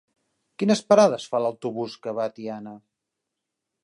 [0.61, 2.73] Quines parades fa l'autobús que va a Tiana?